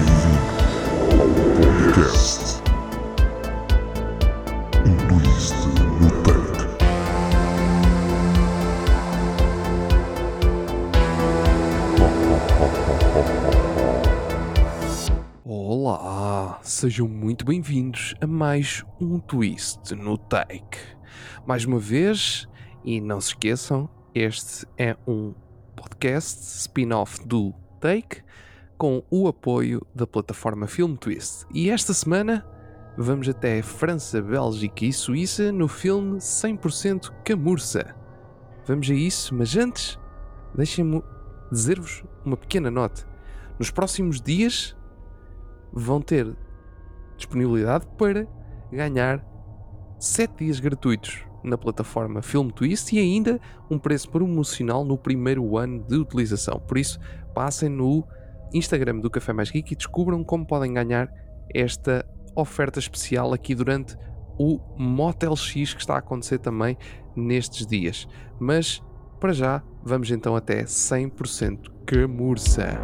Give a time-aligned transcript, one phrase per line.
[0.00, 0.48] Bem-vindo
[1.12, 2.62] ao podcast.
[4.86, 5.54] Um no.
[15.44, 20.78] Olá, sejam muito bem-vindos a mais um twist no Take.
[21.46, 22.48] Mais uma vez,
[22.82, 25.34] e não se esqueçam, este é um
[25.76, 28.22] podcast spin-off do Take
[28.80, 31.44] com o apoio da plataforma Film Twist.
[31.52, 32.46] E esta semana
[32.96, 37.94] vamos até França, Bélgica e Suíça no filme 100% Camurça.
[38.66, 39.98] Vamos a isso, mas antes,
[40.54, 41.02] deixem-me
[41.52, 43.06] dizer-vos uma pequena nota.
[43.58, 44.74] Nos próximos dias
[45.70, 46.34] vão ter
[47.18, 48.26] disponibilidade para
[48.72, 49.22] ganhar
[49.98, 53.38] 7 dias gratuitos na plataforma Film Twist e ainda
[53.70, 56.58] um preço promocional no primeiro ano de utilização.
[56.60, 56.98] Por isso,
[57.34, 58.08] passem no
[58.52, 61.08] Instagram do Café Mais Geek e descubram como podem ganhar
[61.54, 63.96] esta oferta especial aqui durante
[64.38, 66.76] o Motel X que está a acontecer também
[67.14, 68.08] nestes dias.
[68.38, 68.82] Mas,
[69.18, 72.78] para já, vamos então até 100% Camurça.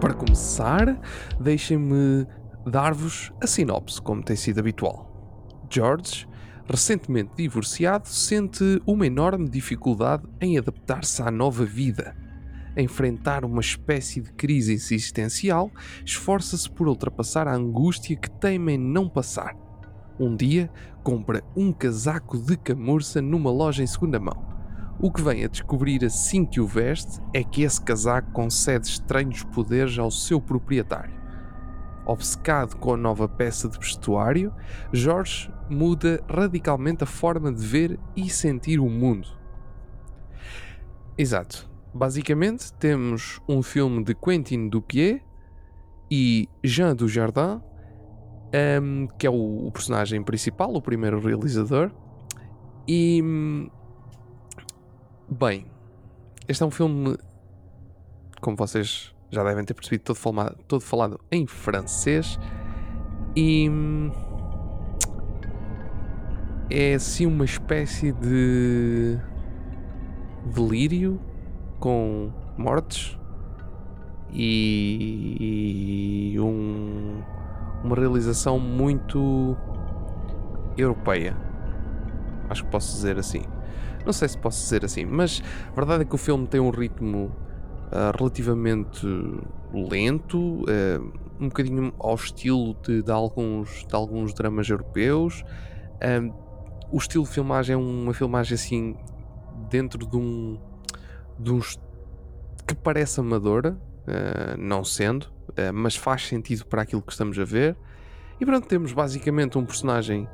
[0.00, 1.00] Para começar,
[1.40, 2.26] deixem-me
[2.66, 5.10] dar-vos a sinopse, como tem sido habitual.
[5.70, 6.28] George,
[6.68, 12.16] recentemente divorciado, sente uma enorme dificuldade em adaptar-se à nova vida.
[12.76, 15.70] Enfrentar uma espécie de crise existencial,
[16.04, 19.56] esforça-se por ultrapassar a angústia que teme em não passar.
[20.18, 20.70] Um dia,
[21.02, 24.44] compra um casaco de camurça numa loja em segunda mão.
[24.98, 29.42] O que vem a descobrir assim que o veste é que esse casaco concede estranhos
[29.44, 31.14] poderes ao seu proprietário.
[32.06, 34.54] Obcecado com a nova peça de vestuário,
[34.92, 39.28] Jorge muda radicalmente a forma de ver e sentir o mundo.
[41.18, 41.68] Exato.
[41.92, 45.20] Basicamente, temos um filme de Quentin Dupieux
[46.10, 47.60] e Jean Dujardin,
[48.82, 51.90] um, que é o, o personagem principal, o primeiro realizador.
[52.86, 53.20] E.
[55.28, 55.66] Bem,
[56.46, 57.16] este é um filme,
[58.40, 62.38] como vocês já devem ter percebido, todo falado, todo falado em francês.
[63.36, 63.70] E.
[66.68, 69.18] É assim uma espécie de.
[70.54, 71.20] delírio
[71.78, 73.18] com mortes
[74.32, 77.22] e um,
[77.84, 79.56] uma realização muito
[80.76, 81.36] europeia.
[82.48, 83.42] Acho que posso dizer assim.
[84.04, 86.70] Não sei se posso dizer assim, mas a verdade é que o filme tem um
[86.70, 87.32] ritmo
[87.86, 89.06] uh, relativamente
[89.72, 95.42] lento, uh, um bocadinho ao estilo de, de, alguns, de alguns dramas europeus.
[95.96, 96.32] Uh,
[96.90, 98.96] o estilo de filmagem é uma filmagem assim
[99.68, 100.58] dentro de um,
[101.38, 101.60] de um
[102.66, 103.76] que parece amadora,
[104.56, 105.26] não sendo,
[105.74, 107.76] mas faz sentido para aquilo que estamos a ver.
[108.40, 110.28] E pronto, temos basicamente um personagem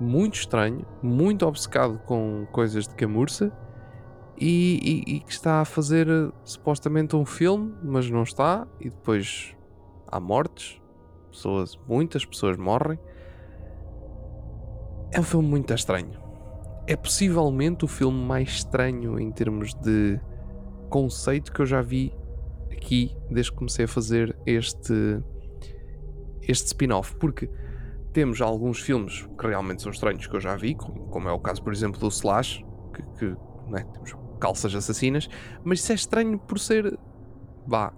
[0.00, 3.52] muito estranho, muito obcecado com coisas de camurça
[4.40, 6.06] e, e, e, que está a fazer
[6.44, 9.54] supostamente um filme, mas não está, e depois
[10.06, 10.80] há mortes,
[11.30, 12.98] pessoas, muitas pessoas morrem.
[15.10, 16.20] É um filme muito estranho.
[16.86, 20.20] É possivelmente o filme mais estranho em termos de
[20.88, 22.14] conceito que eu já vi
[22.70, 25.22] aqui desde que comecei a fazer este
[26.42, 27.50] este spin-off, porque
[28.12, 31.38] temos alguns filmes que realmente são estranhos que eu já vi, como, como é o
[31.38, 33.36] caso, por exemplo, do Slash, que, que
[33.76, 33.82] é?
[33.82, 35.28] temos calças assassinas,
[35.64, 36.98] mas isso é estranho por ser,
[37.66, 37.92] vá,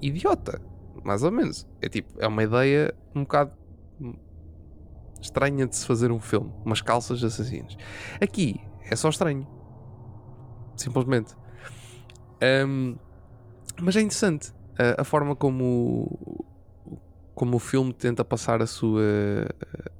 [0.00, 0.60] idiota,
[1.04, 1.66] mais ou menos.
[1.80, 3.52] É tipo, é uma ideia um bocado
[5.20, 7.76] estranha de se fazer um filme, umas calças assassinas.
[8.20, 9.46] Aqui é só estranho,
[10.76, 11.34] simplesmente.
[12.66, 12.96] Um,
[13.80, 16.37] mas é interessante a, a forma como
[17.38, 19.00] como o filme tenta passar a sua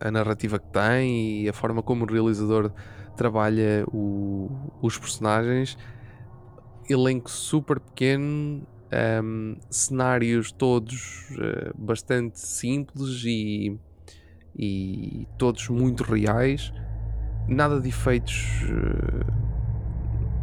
[0.00, 2.72] a narrativa que tem e a forma como o realizador
[3.16, 4.50] trabalha o,
[4.82, 5.78] os personagens.
[6.88, 8.66] Elenco super pequeno
[9.22, 13.78] um, cenários todos uh, bastante simples e,
[14.58, 16.72] e todos muito reais.
[17.46, 19.32] Nada de efeitos uh,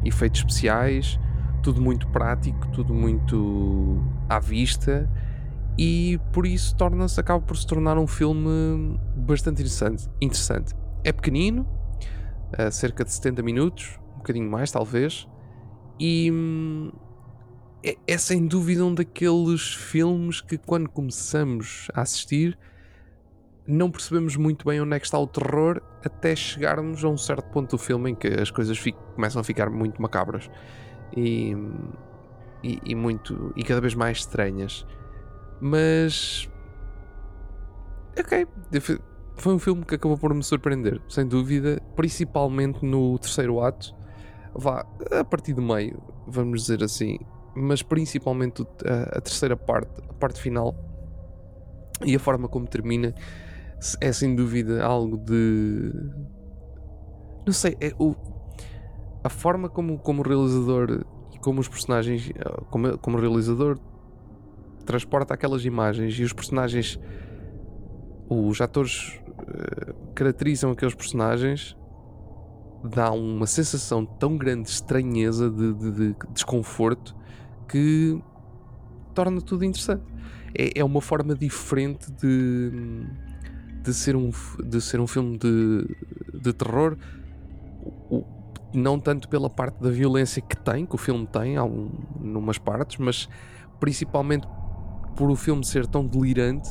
[0.05, 1.19] efeitos especiais.
[1.61, 5.09] Tudo muito prático tudo muito à vista
[5.77, 10.07] e por isso torna-se, acaba por se tornar um filme bastante interessante.
[10.21, 10.73] interessante.
[11.03, 11.67] É pequenino,
[12.71, 15.27] cerca de 70 minutos, um bocadinho mais talvez,
[15.99, 16.91] e hum,
[17.83, 22.57] é, é sem dúvida um daqueles filmes que quando começamos a assistir
[23.69, 27.51] não percebemos muito bem onde é que está o terror até chegarmos a um certo
[27.51, 28.81] ponto do filme em que as coisas
[29.13, 30.49] começam a ficar muito macabras.
[31.13, 31.91] E hum,
[32.63, 34.85] e, e muito e cada vez mais estranhas.
[35.59, 36.49] Mas
[38.19, 38.47] ok,
[39.35, 43.95] foi um filme que acabou por me surpreender, sem dúvida, principalmente no terceiro ato.
[44.53, 47.19] Vá, a partir do meio, vamos dizer assim,
[47.55, 50.75] mas principalmente a, terceira parte, a parte final
[52.03, 53.13] e a forma como termina
[54.01, 55.91] é sem dúvida algo de.
[57.45, 58.15] Não sei, é o,
[59.23, 63.79] a forma como, como realizador e como os personagens, eh, como, como realizador,
[64.87, 66.97] transporta aquelas imagens e os personagens,
[68.29, 71.77] os atores uh, caracterizam aqueles personagens,
[72.83, 77.15] dá uma sensação tão grande de estranheza, de, de, de desconforto,
[77.67, 78.19] que
[79.13, 80.03] torna tudo interessante.
[80.57, 82.71] É, é uma forma diferente de,
[83.83, 84.31] de, ser, um,
[84.63, 85.85] de ser um filme de,
[86.41, 86.97] de terror.
[88.09, 88.23] O,
[88.73, 91.89] não tanto pela parte da violência que tem, que o filme tem, um,
[92.19, 93.27] numas partes, mas
[93.79, 94.47] principalmente
[95.17, 96.69] por o filme ser tão delirante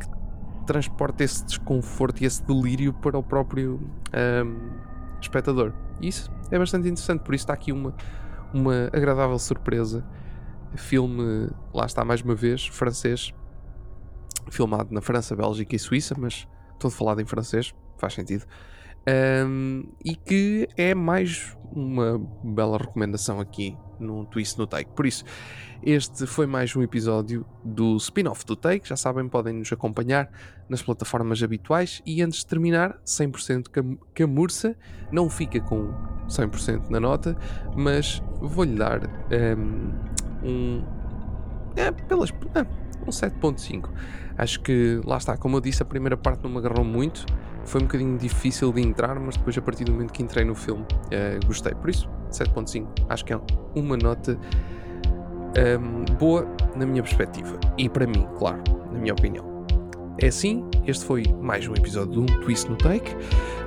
[0.00, 3.80] que transporta esse desconforto e esse delírio para o próprio
[4.44, 4.70] um,
[5.20, 5.72] espectador.
[6.02, 7.94] Isso é bastante interessante, por isso está aqui uma,
[8.52, 10.04] uma agradável surpresa.
[10.76, 13.32] Filme, lá está mais uma vez, francês,
[14.50, 16.46] filmado na França, Bélgica e Suíça, mas
[16.78, 18.44] todo falado em francês, faz sentido.
[19.06, 24.90] Um, e que é mais uma bela recomendação aqui no Twist no Take.
[24.94, 25.24] Por isso,
[25.82, 28.88] este foi mais um episódio do spin-off do Take.
[28.88, 30.30] Já sabem, podem nos acompanhar
[30.68, 32.02] nas plataformas habituais.
[32.04, 34.76] E antes de terminar, 100% cam camurça.
[35.10, 35.92] Não fica com
[36.28, 37.36] 100% na nota,
[37.76, 39.00] mas vou-lhe dar
[40.42, 40.48] um.
[40.48, 40.84] um
[41.76, 42.30] é, pelas.
[42.54, 42.62] É,
[43.06, 43.88] um 7.5.
[44.36, 47.24] Acho que, lá está, como eu disse, a primeira parte não me agarrou muito.
[47.68, 50.54] Foi um bocadinho difícil de entrar, mas depois, a partir do momento que entrei no
[50.54, 51.74] filme, uh, gostei.
[51.74, 52.86] Por isso, 7.5.
[53.10, 53.40] Acho que é
[53.74, 54.38] uma nota
[55.78, 57.60] um, boa na minha perspectiva.
[57.76, 59.66] E para mim, claro, na minha opinião.
[60.18, 63.14] É assim, este foi mais um episódio de um Twist no Take.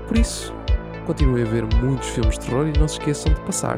[0.07, 0.51] Por isso,
[1.05, 3.75] continuem a ver muitos filmes de terror e não se esqueçam de passar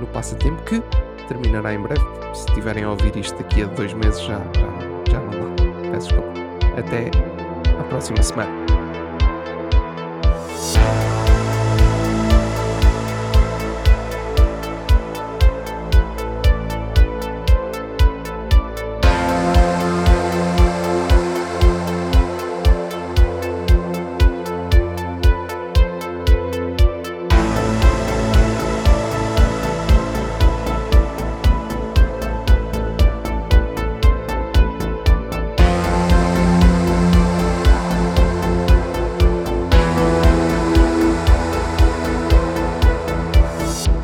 [0.00, 0.82] no passatempo que
[1.28, 2.00] terminará em breve.
[2.32, 5.90] Se estiverem a ouvir isto daqui a dois meses, já, já, já não dá.
[5.92, 6.32] Peço desculpa.
[6.78, 7.10] Até
[7.78, 8.59] a próxima semana.